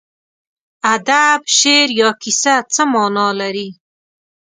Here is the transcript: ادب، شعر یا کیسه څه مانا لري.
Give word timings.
ادب، 0.95 1.39
شعر 1.57 1.89
یا 1.99 2.09
کیسه 2.21 2.55
څه 2.73 2.83
مانا 2.91 3.27
لري. 3.39 3.69